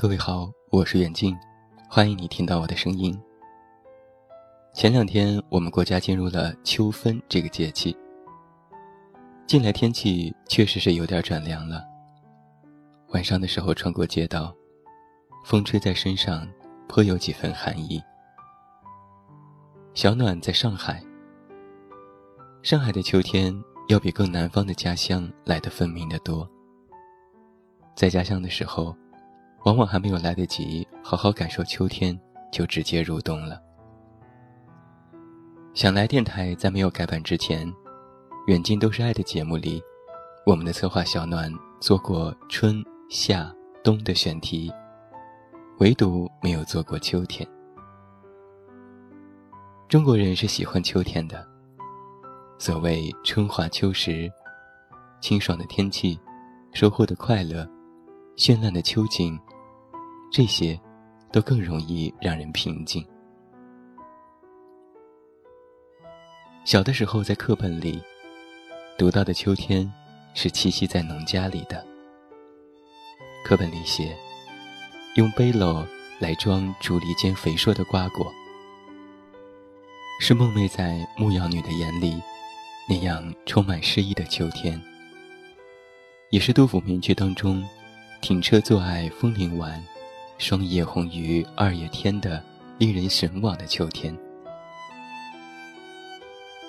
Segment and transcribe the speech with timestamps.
[0.00, 1.36] 各位好，我是远近，
[1.86, 3.14] 欢迎你听到我的声音。
[4.72, 7.94] 前两天我们国家进入了秋分这个节气，
[9.46, 11.84] 近来天气确实是有点转凉了。
[13.08, 14.54] 晚上的时候穿过街道，
[15.44, 16.48] 风吹在身上，
[16.88, 18.02] 颇有几分寒意。
[19.92, 21.04] 小暖在上海，
[22.62, 23.54] 上海的秋天
[23.90, 26.50] 要比更南方的家乡来得分明的多。
[27.94, 28.96] 在家乡的时候，
[29.64, 32.18] 往往还没有来得及好好感受秋天，
[32.50, 33.60] 就直接入冬了。
[35.74, 37.66] 想来电台在没有改版之前，
[38.46, 39.82] 《远近都是爱》的节目里，
[40.46, 44.72] 我们的策划小暖做过春夏冬的选题，
[45.78, 47.46] 唯独没有做过秋天。
[49.88, 51.46] 中国人是喜欢秋天的，
[52.58, 54.30] 所谓春华秋实，
[55.20, 56.18] 清爽的天气，
[56.72, 57.68] 收获的快乐。
[58.36, 59.38] 绚烂的秋景，
[60.30, 60.78] 这些，
[61.32, 63.04] 都更容易让人平静。
[66.64, 68.00] 小的时候，在课本里
[68.96, 69.92] 读到的秋天，
[70.34, 71.84] 是栖息在农家里的。
[73.44, 74.16] 课本里写，
[75.16, 75.84] 用背篓
[76.20, 78.32] 来装竹篱间肥硕的瓜果，
[80.20, 82.22] 是梦寐在牧羊女的眼里
[82.88, 84.80] 那样充满诗意的秋天，
[86.30, 87.66] 也是杜甫名句当中。
[88.20, 89.82] 停车坐爱枫林晚，
[90.40, 92.42] 霜叶红于二月天的
[92.78, 94.16] 令人神往的秋天。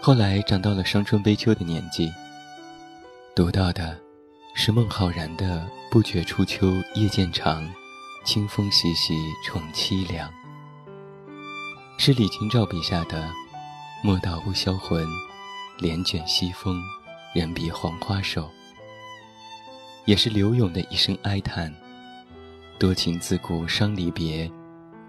[0.00, 2.10] 后来长到了伤春悲秋的年纪，
[3.36, 4.00] 读到的
[4.54, 7.70] 是孟浩然的“不觉初秋夜渐长，
[8.24, 10.32] 清风习习宠凄凉”，
[11.98, 13.30] 是李清照笔下的
[14.02, 15.06] “莫道不销魂，
[15.78, 16.80] 帘卷西风，
[17.34, 18.50] 人比黄花瘦”。
[20.06, 21.70] 也是柳永的一声哀叹
[22.78, 24.48] ：“多情自古伤离别，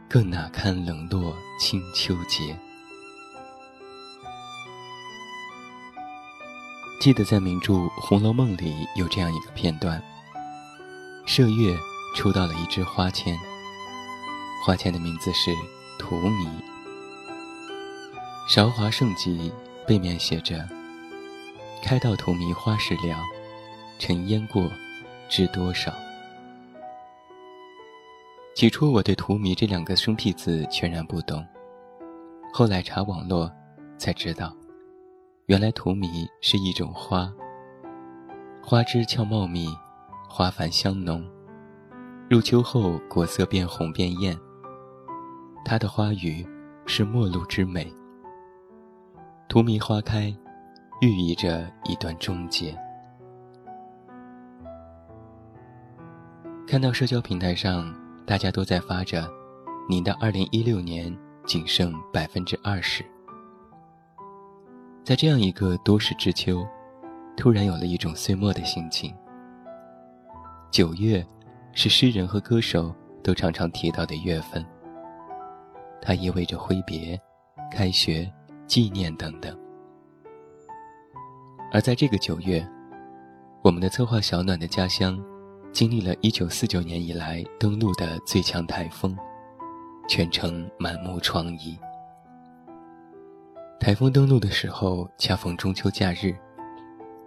[0.09, 2.57] 更哪堪冷落清秋节。”
[6.99, 10.01] 记得在名著《红楼梦》里有这样一个片段：
[11.27, 11.77] 麝月
[12.15, 13.37] 抽到了一支花签，
[14.65, 15.53] 花签的名字是
[15.99, 16.49] “荼蘼”。
[18.49, 19.53] 韶华盛极，
[19.87, 20.67] 背面写着
[21.85, 23.23] ：“开到荼蘼花时了，
[23.99, 24.71] 尘烟过。”
[25.29, 25.93] 知多少？
[28.59, 31.47] 起初我对“荼蘼”这两个生僻字全然不懂，
[32.51, 33.49] 后来查网络
[33.97, 34.53] 才知道，
[35.45, 37.33] 原来荼蘼是一种花，
[38.61, 39.69] 花枝俏茂密，
[40.27, 41.25] 花繁香浓，
[42.29, 44.37] 入秋后果色变红变艳。
[45.63, 46.45] 它的花语
[46.85, 47.89] 是陌路之美，
[49.47, 50.35] 荼蘼花开，
[50.99, 52.77] 寓意着一段终结。
[56.67, 57.95] 看到社交平台上，
[58.29, 59.27] 大家都在发着
[59.89, 61.17] “您的2016年
[61.47, 63.03] 仅剩百分之二十”。
[65.03, 66.63] 在这样一个多事之秋，
[67.35, 69.11] 突然有了一种岁末的心情。
[70.69, 71.25] 九月，
[71.73, 74.63] 是诗人和歌手都常常提到的月份。
[75.99, 77.19] 它意味着挥别、
[77.71, 78.31] 开学、
[78.67, 79.57] 纪念等等。
[81.71, 82.63] 而在这个九月，
[83.63, 85.19] 我们的策划小暖的家乡。
[85.71, 89.15] 经历了一九四九年以来登陆的最强台风，
[90.07, 91.77] 全程满目疮痍。
[93.79, 96.35] 台风登陆的时候恰逢中秋假日，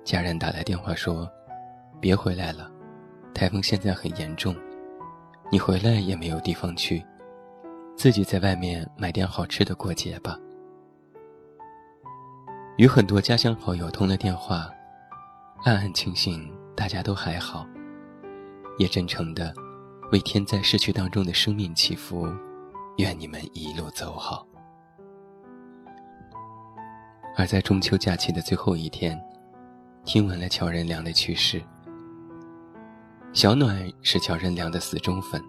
[0.05, 1.31] 家人打来电话说
[1.99, 2.71] ：“别回来了，
[3.33, 4.55] 台风现在很严重，
[5.51, 7.03] 你回来也没有地方去，
[7.97, 10.39] 自己在外面买点好吃的过节吧。”
[12.77, 14.69] 与很多家乡好友通了电话，
[15.65, 17.67] 暗暗庆幸大家都还好。
[18.83, 19.55] 也真诚的
[20.11, 22.27] 为天在逝去当中的生命祈福，
[22.97, 24.45] 愿你们一路走好。
[27.37, 29.17] 而在中秋假期的最后一天，
[30.05, 31.63] 听闻了乔任梁的去世。
[33.33, 35.41] 小暖是乔任梁的死忠粉，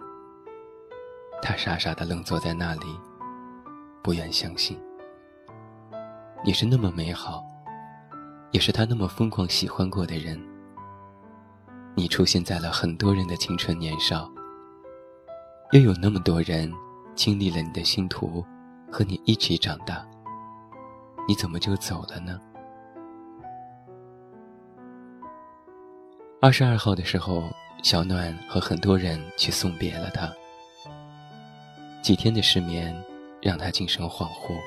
[1.41, 2.85] 他傻傻的愣坐在那里，
[4.03, 4.80] 不愿相信。
[6.45, 7.44] 你是那么美好，
[8.51, 10.39] 也是他那么疯狂喜欢过的人。
[11.95, 14.28] 你出现在了很多人的青春年少，
[15.74, 16.72] 又有那么多人
[17.13, 18.44] 经历了你的星途，
[18.92, 20.04] 和你一起长大。
[21.28, 22.40] 你怎么就走了呢？
[26.42, 27.44] 二十二号的时候，
[27.84, 30.34] 小暖和很多人去送别了他。
[32.01, 32.94] 几天的失眠
[33.40, 34.60] 让他精神恍惚。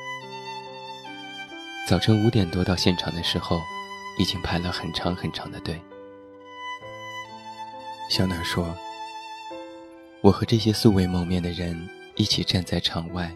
[1.89, 3.61] 早晨五点多到现场的时候，
[4.17, 5.83] 已经排了很长很长的队。
[8.09, 8.73] 小暖说
[10.23, 13.35] ：“我和这些素未谋面的人一起站在场外，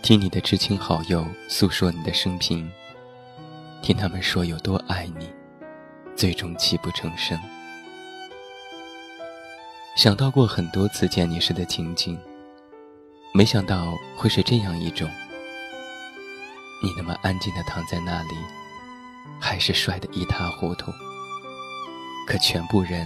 [0.00, 2.70] 听你的至亲好友诉说你的生平，
[3.82, 5.28] 听他们说有多爱你，
[6.14, 7.36] 最终泣不成声。
[9.96, 12.16] 想到过很多次见你时的情景，
[13.34, 15.10] 没想到会是这样一种：
[16.80, 18.36] 你那么安静的躺在那里，
[19.40, 20.92] 还是帅得一塌糊涂，
[22.24, 23.04] 可全部人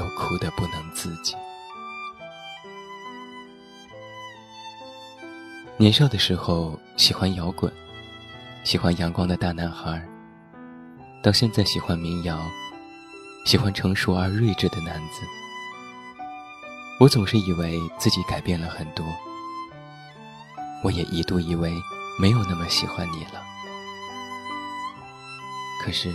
[0.00, 1.36] 都哭得不能自己。
[5.76, 7.70] 年少的时候喜欢摇滚，
[8.64, 10.02] 喜欢阳光的大男孩。
[11.22, 12.40] 到现在喜欢民谣，
[13.44, 15.20] 喜欢成熟而睿智的男子。
[16.98, 19.04] 我总是以为自己改变了很多，
[20.82, 21.74] 我也一度以为
[22.18, 23.42] 没有那么喜欢你了。
[25.84, 26.10] 可是，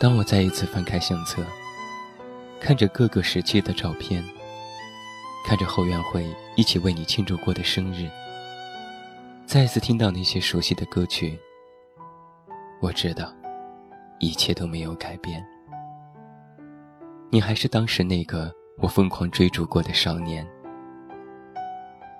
[0.00, 1.44] 当我再一次翻开相册，
[2.60, 4.22] 看着各个时期的照片，
[5.46, 6.26] 看着后援会
[6.56, 8.08] 一起为你庆祝过的生日。
[9.46, 11.38] 再次听到那些熟悉的歌曲，
[12.82, 13.32] 我知道，
[14.18, 15.42] 一切都没有改变。
[17.30, 20.46] 你还是当时那个我疯狂追逐过的少年。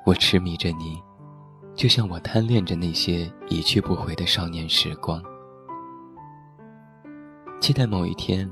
[0.06, 0.98] 我痴迷着你，
[1.74, 5.22] 就像我贪恋着那些一去不回的少年时光。
[7.60, 8.50] 期待某一天，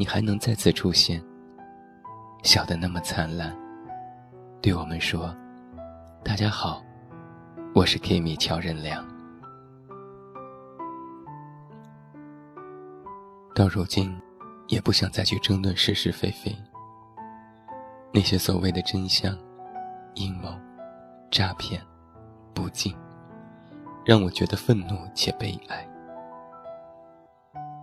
[0.00, 1.22] 你还能再次出现，
[2.42, 3.54] 笑得那么灿烂，
[4.62, 5.36] 对我们说
[6.24, 6.82] ：“大家好。”
[7.76, 9.06] 我是 Kimi 乔任梁。
[13.54, 14.18] 到如今，
[14.68, 16.56] 也不想再去争论是是非非。
[18.10, 19.36] 那些所谓的真相、
[20.14, 20.48] 阴谋、
[21.30, 21.78] 诈骗、
[22.54, 22.96] 不敬，
[24.06, 25.86] 让我觉得愤怒且悲哀。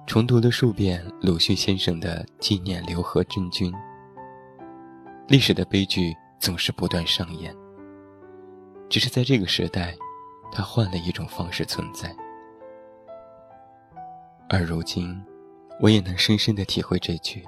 [0.07, 3.69] 重读了数遍鲁迅先生的《纪念刘和珍君》，
[5.27, 7.54] 历史的悲剧总是不断上演。
[8.88, 9.94] 只是在这个时代，
[10.50, 12.15] 他换了一种方式存在。
[14.48, 15.21] 而如今，
[15.81, 17.44] 我也能深深的体会这句：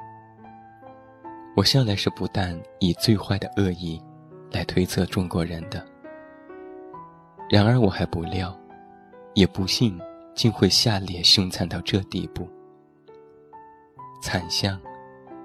[1.56, 4.04] 我向来是不但以最坏的恶意
[4.52, 5.82] 来推测中国人的，
[7.50, 8.54] 然而我还不料，
[9.34, 9.98] 也不信，
[10.40, 12.50] 竟会下劣凶残到这地步。
[14.22, 14.80] 惨相，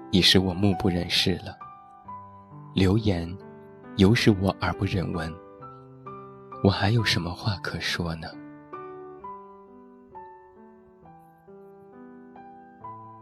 [0.09, 1.51] 已使我目不忍视了；
[2.73, 3.37] 流言，
[3.97, 5.29] 犹使我耳不忍闻。
[6.63, 8.29] 我还有什么话可说呢？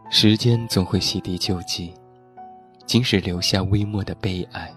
[0.08, 1.92] 时间总会洗涤旧迹，
[2.86, 4.72] 即使留下微末的悲哀。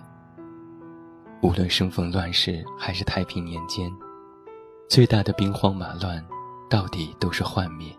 [1.43, 3.88] 无论生逢乱世还是太平年间，
[4.89, 6.25] 最大的兵荒马乱，
[6.69, 7.95] 到底都是幻灭。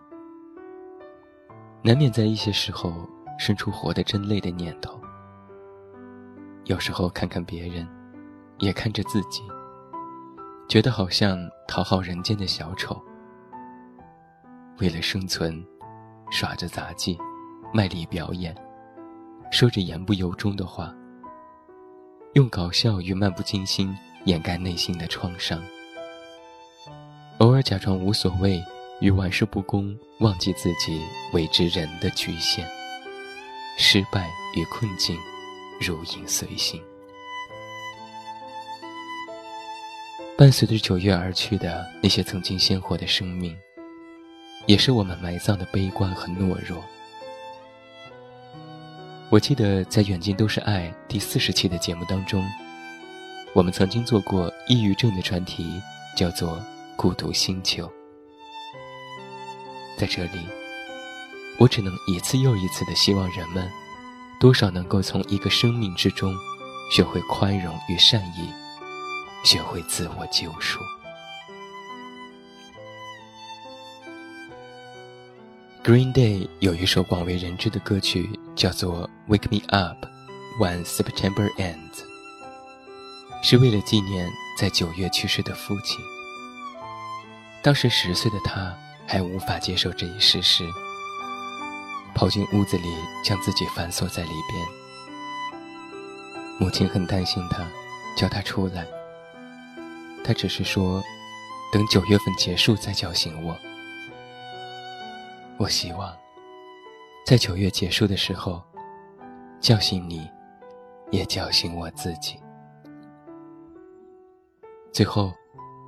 [1.83, 5.01] 难免在一些时候生出活得真累的念头。
[6.65, 7.89] 有时候看看别人，
[8.59, 9.43] 也看着自己。
[10.69, 13.03] 觉得好像讨好人间的小丑，
[14.81, 15.65] 为了生存，
[16.31, 17.19] 耍着杂技，
[17.73, 18.55] 卖力表演，
[19.51, 20.95] 说着言不由衷的话，
[22.35, 23.97] 用搞笑与漫不经心
[24.27, 25.59] 掩盖内心的创伤，
[27.39, 28.61] 偶尔假装无所谓
[29.01, 31.01] 与玩世不恭，忘记自己
[31.33, 32.67] 为之人的局限，
[33.79, 35.17] 失败与困境
[35.81, 36.83] 如影随形。
[40.37, 43.57] 伴随着九月而去的那些曾经鲜活的生命，
[44.67, 46.85] 也是我们埋葬的悲观和懦弱。
[49.31, 52.45] 我记得在《远近都是爱》第四十期的节目当中，
[53.53, 55.81] 我们曾经做过抑郁症的专题，
[56.17, 56.57] 叫做
[56.99, 57.85] 《孤独星球》。
[59.97, 60.41] 在这里，
[61.57, 63.71] 我只能一次又一次的希望人们，
[64.41, 66.35] 多少能够从一个生命之中，
[66.91, 68.53] 学会宽容与善意。
[69.45, 70.81] 学会自我救赎。
[75.85, 80.05] Green Day 有一首广为人知的歌曲，叫做《Wake Me Up
[80.61, 81.77] When September Ends》，
[83.45, 84.29] 是为了纪念
[84.59, 85.97] 在九月去世的父亲。
[87.69, 88.75] 当时十岁的他
[89.07, 90.65] 还无法接受这一事实，
[92.15, 92.89] 跑进屋子里
[93.23, 94.67] 将自己反锁在里边。
[96.59, 97.63] 母亲很担心他，
[98.17, 98.87] 叫他出来。
[100.25, 101.03] 他只是说，
[101.71, 103.55] 等九月份结束再叫醒我。
[105.59, 106.17] 我希望，
[107.27, 108.63] 在九月结束的时候，
[109.61, 110.27] 叫醒你，
[111.11, 112.41] 也叫醒我自己。
[114.91, 115.35] 最后，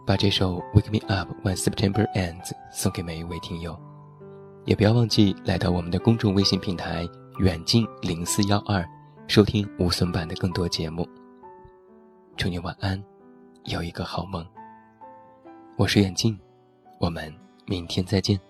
[0.06, 3.78] 把这首《Wake Me Up When September Ends》送给每一位听友，
[4.64, 8.84] 也不要忘记来到我们的公众微信平台“远近零四幺二”，
[9.28, 11.08] 收听无损版的更多节目。
[12.36, 13.00] 祝你晚安，
[13.64, 14.44] 有一个好梦。
[15.76, 16.38] 我是远近，
[16.98, 17.32] 我们
[17.66, 18.49] 明天再见。